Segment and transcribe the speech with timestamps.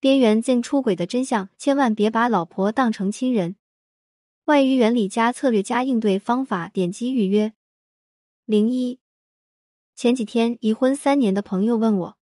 [0.00, 3.56] 边缘性出轨的真相，千万别把老婆当成亲人。
[4.44, 7.52] 外遇原理加策略加应对方法，点击预约。
[8.44, 9.00] 零一，
[9.96, 12.16] 前几天已婚三年的朋友问我，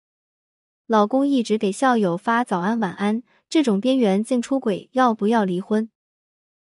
[0.86, 5.90] 老公一直给校友发早安晚安，这种边缘性出轨要不要离婚？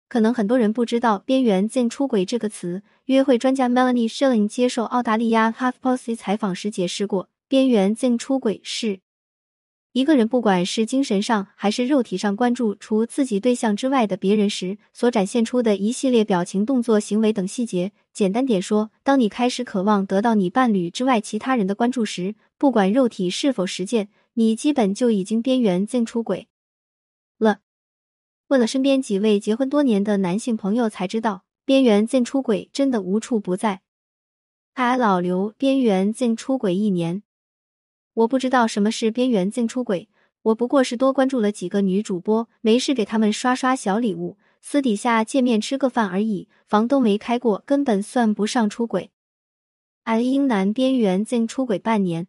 [0.07, 2.83] 可能很多人不知道“边缘性出轨”这个词。
[3.05, 8.99] 约会专家 Melanie Schilling 接受澳大利亚 HuffPost 采访时解释过，边缘性出轨是。
[9.93, 17.91] 一个人不管是精神上还是肉体上关注除自己对象之外的别人时，所展现出的一系列表情、动作、行为等细节。
[18.13, 26.47] 简单点说，当你开始渴望得到你伴侣之外其他人的关注时，不管肉体是否实践，你基本就已经边缘性出轨
[27.37, 27.59] 了。
[28.47, 33.81] 问了身边几位结婚多年的男性朋友，才知道边缘性出轨真的无处不在。
[34.75, 37.23] 哎，老刘，边缘性出轨一年。
[38.13, 40.09] 我不知道什么是边缘性出轨，
[40.41, 49.11] 我不过是多关注了几个女主播，没事给他们刷刷小礼物，私底下见面吃个饭而已，房都没开过，根本算不上出轨。
[50.03, 52.27] 爱英男边缘性出轨半年，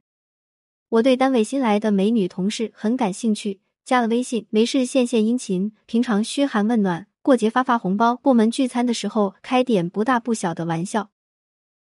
[0.90, 11.10] 我对单位新来的美女同事很感兴趣，加了微信，没事献献殷勤，平常嘘寒问暖，过节发发红包，部门聚餐的时候开点不大不小的玩笑。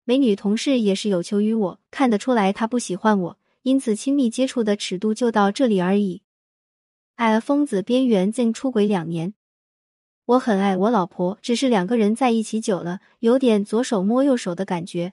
[0.05, 3.38] 美女同事也是有求于我，看得出来她不喜欢我。
[3.63, 6.23] 因此，亲密接触的尺度就到这里而已。
[7.17, 9.35] 爱疯子边缘竟出轨两年，
[10.25, 15.13] 我很爱我老婆，只是两个人在一起久了，有点左手摸右手的感觉。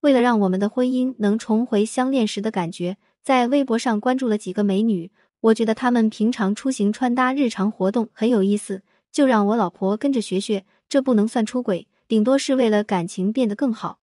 [0.00, 10.64] 为了让我们的婚姻能重回相恋时的感觉，在微博上关注了几个美女，我觉得她们平常出行穿搭、日常活动很有意思，就让我老婆跟着学学。
[10.88, 14.00] 这不能算出轨，顶多是为了感情变得更好。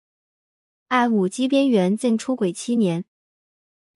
[0.89, 3.05] 爱五 G 边缘竟出轨七年。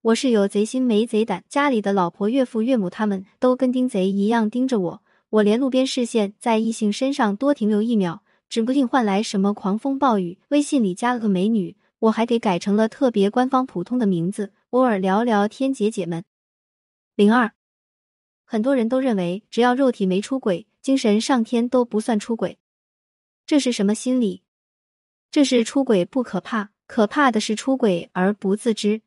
[0.02, 5.02] 我是有贼心没贼胆，家里的老婆、岳父、岳母他们都跟盯贼一样盯着我。
[5.28, 10.38] 我连路边视线在异性身上多停留一秒，指不定换来什么狂风暴雨。
[10.48, 15.70] 微信里加了个美女，我还给改成了特别官方普通的名字，偶尔聊聊天。
[15.70, 16.24] 姐姐们，
[17.14, 17.52] 零二，
[18.46, 22.58] 很多人都认为只要肉体没出轨，精神上天都不算出轨，
[23.44, 24.42] 这是什么心理？
[25.30, 29.02] 这是出轨不可怕，可怕的是出轨而不自知。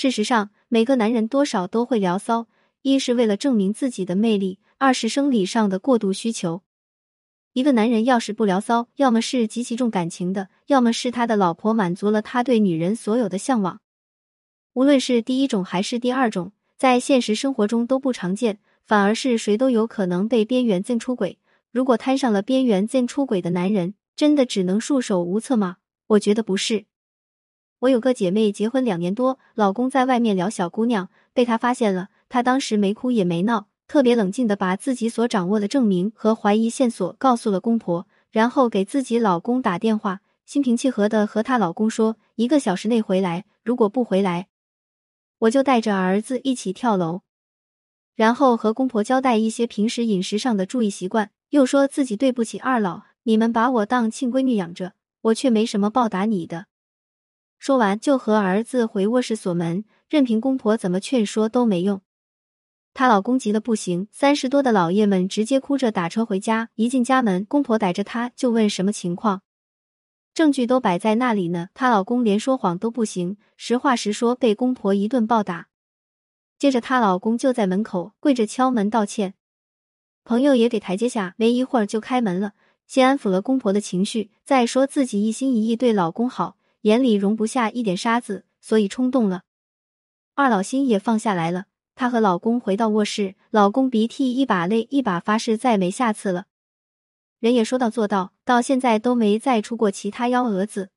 [0.00, 2.46] 事实上，每个男人多少都会聊骚，
[2.82, 6.62] 一是为了证明自己的魅力，二是生理上的过度需求。
[7.52, 13.80] 一个男人要是不聊骚，要么是极其重感情的，要么是他的老婆满足了他对女人所有的向往。
[14.74, 21.40] 无论是第一种还是第二种，在现实生活中都不常见，反而是谁都有可能被边缘性出轨。
[21.72, 25.78] 如果摊上了边缘性出轨的男人，真的只能束手无策吗？
[26.06, 26.84] 我觉得不是。
[27.80, 32.08] 我有个姐妹，结婚两年多，老公在外面聊小姑娘，被她发现了。
[32.28, 44.48] 她当时没哭也没闹，特别冷静的把自己所掌握的证明和怀疑线索告诉了公婆，然后给自己老公打电话，心平气和的和她老公说，一个小时内回来，如果不回来，
[45.38, 47.20] 我就带着儿子一起跳楼。
[48.16, 56.66] 然后和公婆交代一些平时饮食上的注意习惯，又说自己对不起二老，你们把我当亲闺女养着，我却没什么报答你的。
[57.58, 62.00] 说完，就和儿子回卧室锁门，任凭公婆怎么劝说都没用。
[62.94, 66.70] 她老公急得不行，三十多的老爷们直接哭着打车回家。
[66.74, 69.42] 一进家门，公婆逮着她就问什么情况，
[70.34, 71.68] 证据都摆在那里呢。
[71.74, 75.68] 她老公连说谎都不行，实话实说，被公婆一顿暴打。
[76.58, 79.34] 接着，她老公就在门口跪着敲门道歉，
[80.24, 82.54] 朋友也给台阶下，没一会儿就开门了，
[82.86, 86.57] 先安抚了公婆的情绪，再说自己一心一意对老公好。
[86.82, 89.42] 眼里容不下一点沙子，所以冲动了。
[90.34, 91.64] 二老心也放下来了。
[91.94, 96.46] 她和老公回到卧室，老公鼻涕一把泪一把，发誓再没下次了。
[97.40, 100.90] 人也说到做到，到现在都没再出过其他幺蛾子。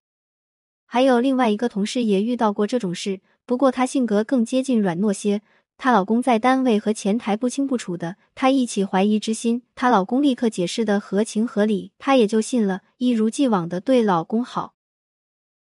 [0.86, 5.42] 还有另外一个同事也遇到过这种事，不过她性格更接近软糯些。
[5.78, 14.76] 她老公在单位和前台不清不楚的，她一起怀疑之心，她老公立刻解释的合情合理，她也就信了，一如既往的对老公好。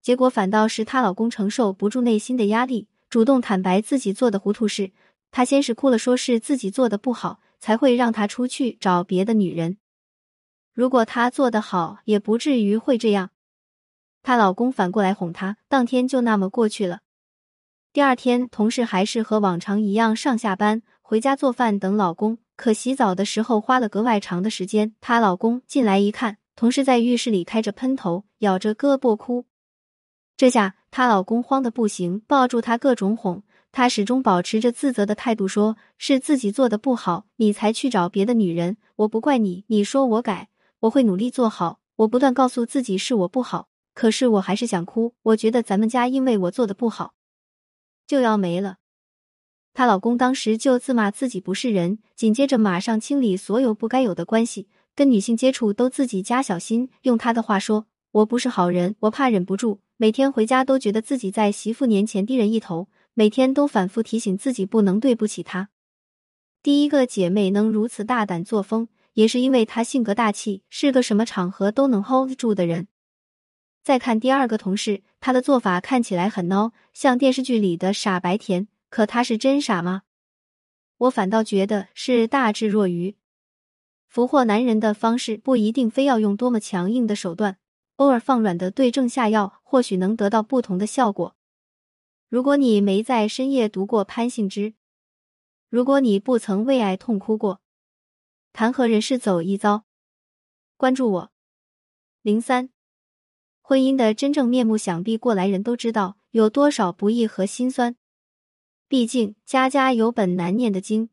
[0.06, 4.93] 结果反倒是她老公承受不住内心的压力，主动坦白自己做的糊涂事。
[5.32, 9.79] 她先是哭了，说是自己做的不好，才会让他出去找别的女人。
[10.73, 13.31] 如果他做的好，也不至于会这样。
[14.23, 17.00] 她老公反过来哄她，当天就那么过去了。
[17.93, 22.38] 第二天，同事还是和往常一样上下班，回家做饭等老公。
[22.55, 24.94] 可洗澡的时候花了格外长的时间。
[25.00, 29.47] 她老公进来一看，同事在浴室里开着喷头，咬着胳膊哭。
[30.37, 33.43] 这下她老公慌的不行，抱住她各种哄。
[33.73, 38.77] 她始终保持着自责的态度，说是自己做的不好，你才去找别的女人。
[38.97, 40.49] 我不怪你，你说我改，
[40.81, 41.81] 我会努力做好。
[41.97, 45.15] 我不断告诉自己是我不好，可是我还是想哭。
[45.23, 47.15] 我觉得咱们家因为我做的不好，
[48.06, 48.77] 就要没了。
[49.73, 56.91] 她老公当时就自骂自己不是人，紧接着马上清理所有不该有的关系，跟女性接触都自己加小心。
[57.03, 62.89] 用他的话说：“我不是好人，我怕忍不住，每天回家都觉得自己在媳妇年前低人一头。”
[63.19, 65.71] 每天都反复提醒自己不能对不起她。
[66.63, 72.89] 第一个姐妹能如此大胆作风，也是因为她性格大气，是个什么场合都能 hold 住的人。
[73.83, 78.69] 再看第二个同事，她的做法看起来很孬，像电视剧里的傻白甜。
[78.91, 80.03] 可她是真傻吗？
[80.99, 83.17] 我反倒觉得是大智若愚。
[84.07, 87.57] 俘获男人的方式不一定非要用多么强硬的手段，
[87.97, 91.35] 偶尔放软的对症下药，或许能得到不同的效果。
[92.29, 94.75] 如果你没在深夜读过潘幸之，
[95.69, 97.61] 如果你不曾为爱痛哭过，
[98.53, 99.85] 谈何人世走一遭？
[100.77, 101.33] 关注我。
[102.21, 102.69] 零三，
[103.63, 107.97] 婚姻的真正面目，想必过来人都知道有多少不易和心酸。
[108.89, 111.09] 毕竟家家有本难念的经。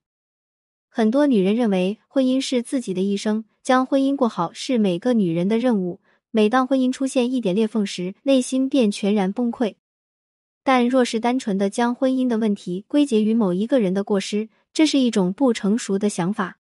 [0.89, 6.01] 很多女人认为婚姻是自己的一生，将婚姻过好是每个女人的任务。
[6.35, 9.75] 每当婚姻出现一点裂缝时，内心便全然崩溃。
[10.63, 16.57] 但若是单纯的将婚姻的问题归结于某一个人的过失，这是一种不成熟的想法。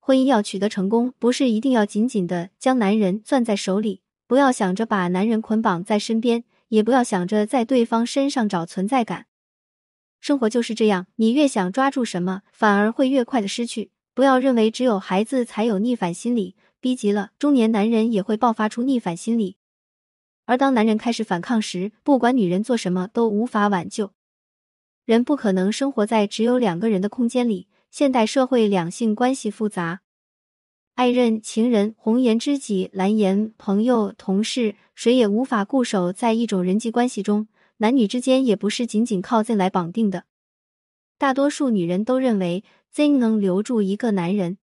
[0.00, 9.24] 婚姻要取得成功，不是一定要紧紧的将男人攥在手里，不要想着把男人捆绑在身边，也不要想着在对方身上找存在感。
[10.20, 13.92] 生活就是这样，你越想抓住什么，反而会越快的失去。
[14.12, 16.54] 不要认为只有孩子才有逆反心理，
[16.84, 19.56] 逼急了，中年男人也会爆发出逆反心理。
[20.44, 24.10] 而当男人开始反抗时，不管女人做什么都无法挽救。
[25.06, 27.68] 人不可能生活在只有两个人的空间里。
[27.90, 30.02] 现代社会两性关系复杂，
[30.94, 37.48] 爱人、情人、红颜知己、蓝颜朋友、同事，谁也无法固守在一种人际关系中。
[37.78, 40.24] 男女之间也不是仅仅靠 Z 来绑定的。
[41.16, 44.58] 大多数女人都认为 Z 能留住一个男人。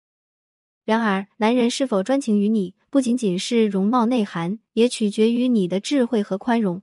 [0.87, 6.81] 然而，男人是否专情于你，不仅仅是容貌内涵，也取决于你的智慧和宽容。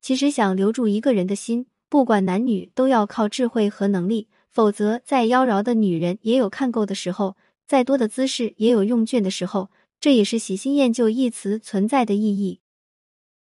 [0.00, 4.28] 其实，想留住一个人的心，不管男女，都要靠智慧和能力。
[4.50, 7.36] 否则，再妖娆的女人也有看够的时候，
[7.66, 9.70] 再多的姿势也有用倦的时候。
[10.00, 12.60] 这也是喜新厌旧一词存在的意义。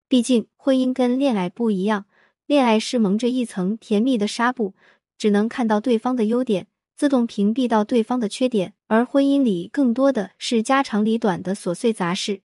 [0.09, 2.07] 毕竟，婚姻跟恋爱不一样，
[2.47, 4.75] 恋爱是蒙着一层甜蜜的纱布，
[5.17, 6.67] 只能看到对方的优点。
[6.97, 12.41] 自动屏蔽到对方的缺点，而婚姻里更多的是家长里短的琐碎杂事。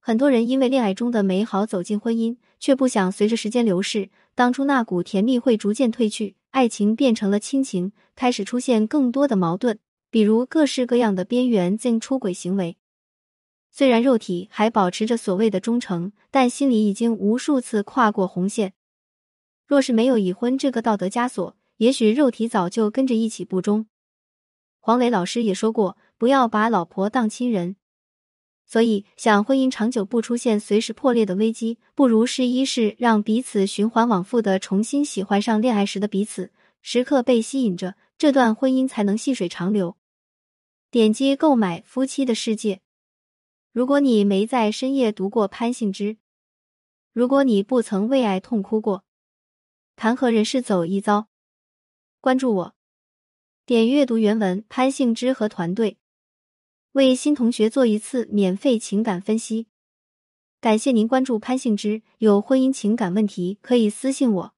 [0.00, 9.78] 很多人因为恋爱中的美好走进婚姻，却不想随着时间流逝，当初那股甜蜜会逐渐褪去，爱情变成了亲情，开始出现更多的矛盾，
[10.10, 12.76] 比如各式各样的边缘性出轨行为。
[13.70, 18.72] 虽然肉体还保持着所谓的忠诚，但心里已经无数次跨过红线。
[19.64, 23.86] 若是没有已婚这个道德枷锁，也许肉体早就跟着一起不忠。
[24.84, 27.76] 黄磊老师也说过，不要把老婆当亲人。
[28.66, 36.50] 所以，想婚姻长久不出现随时破裂的危机，不如试一试让彼此循环往复的重新喜欢上恋爱时的彼此，
[36.80, 39.96] 时刻被吸引着，这段婚姻才能细水长流。
[40.90, 42.74] 点击购买《夫妻的世界》。
[43.70, 46.16] 如果你没在深夜读过潘幸之，
[47.12, 49.04] 如果你不曾为爱痛哭过，
[49.94, 51.28] 谈何人世走一遭？
[52.20, 52.74] 关注我，
[53.64, 54.64] 点阅读原文。
[54.68, 55.96] 潘幸之和团队
[56.92, 59.68] 为新同学做一次免费情感分析，
[60.60, 62.02] 感谢您关注潘幸之。
[62.18, 64.54] 有婚姻情感问题可以私信我。